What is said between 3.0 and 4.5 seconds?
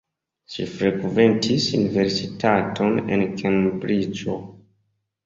en Kembriĝo.